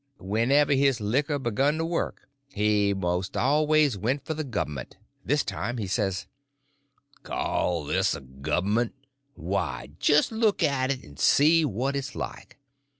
Whenever 0.17 0.73
his 0.73 0.99
liquor 0.99 1.37
begun 1.37 1.77
to 1.77 1.85
work 1.85 2.27
he 2.51 2.91
most 2.91 3.37
always 3.37 3.95
went 3.99 4.25
for 4.25 4.33
the 4.33 4.43
govment, 4.43 4.97
this 5.23 5.43
time 5.43 5.77
he 5.77 5.85
says: 5.85 6.25
"Call 7.21 7.83
this 7.85 8.15
a 8.15 8.21
govment! 8.21 8.93
why, 9.35 9.91
just 9.99 10.31
look 10.31 10.63
at 10.63 10.89
it 10.89 11.03
and 11.03 11.19
see 11.19 11.63
what 11.63 11.95
it's 11.95 12.15
like. 12.15 12.57